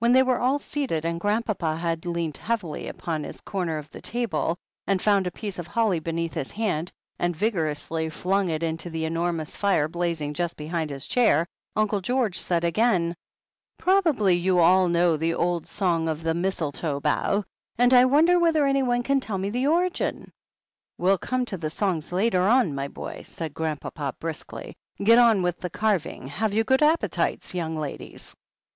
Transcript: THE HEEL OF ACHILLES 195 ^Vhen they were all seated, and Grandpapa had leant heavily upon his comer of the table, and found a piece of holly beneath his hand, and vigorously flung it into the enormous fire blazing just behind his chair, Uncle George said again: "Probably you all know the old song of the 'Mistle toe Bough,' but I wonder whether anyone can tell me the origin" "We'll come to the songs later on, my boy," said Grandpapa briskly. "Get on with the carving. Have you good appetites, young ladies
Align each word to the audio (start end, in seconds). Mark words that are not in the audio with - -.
THE 0.00 0.06
HEEL 0.06 0.14
OF 0.14 0.14
ACHILLES 0.14 0.28
195 0.28 0.38
^Vhen 0.38 0.38
they 0.38 0.44
were 0.46 0.48
all 0.48 0.58
seated, 1.00 1.04
and 1.04 1.20
Grandpapa 1.20 1.76
had 1.76 2.06
leant 2.06 2.38
heavily 2.38 2.86
upon 2.86 3.24
his 3.24 3.40
comer 3.40 3.78
of 3.78 3.90
the 3.90 4.00
table, 4.00 4.58
and 4.86 5.02
found 5.02 5.26
a 5.26 5.32
piece 5.32 5.58
of 5.58 5.66
holly 5.66 5.98
beneath 5.98 6.34
his 6.34 6.52
hand, 6.52 6.92
and 7.18 7.34
vigorously 7.34 8.08
flung 8.08 8.48
it 8.48 8.62
into 8.62 8.88
the 8.88 9.04
enormous 9.04 9.56
fire 9.56 9.88
blazing 9.88 10.34
just 10.34 10.56
behind 10.56 10.90
his 10.90 11.08
chair, 11.08 11.48
Uncle 11.74 12.00
George 12.00 12.38
said 12.38 12.62
again: 12.62 13.16
"Probably 13.76 14.36
you 14.36 14.60
all 14.60 14.86
know 14.86 15.16
the 15.16 15.34
old 15.34 15.66
song 15.66 16.08
of 16.08 16.22
the 16.22 16.32
'Mistle 16.32 16.70
toe 16.70 17.00
Bough,' 17.00 17.42
but 17.76 17.92
I 17.92 18.04
wonder 18.04 18.38
whether 18.38 18.66
anyone 18.66 19.02
can 19.02 19.18
tell 19.18 19.36
me 19.38 19.50
the 19.50 19.66
origin" 19.66 20.30
"We'll 20.96 21.18
come 21.18 21.44
to 21.46 21.56
the 21.56 21.70
songs 21.70 22.12
later 22.12 22.42
on, 22.46 22.72
my 22.76 22.86
boy," 22.86 23.22
said 23.24 23.52
Grandpapa 23.52 24.14
briskly. 24.20 24.76
"Get 25.02 25.18
on 25.18 25.42
with 25.42 25.58
the 25.58 25.70
carving. 25.70 26.28
Have 26.28 26.54
you 26.54 26.62
good 26.62 26.84
appetites, 26.84 27.52
young 27.52 27.74
ladies 27.74 28.36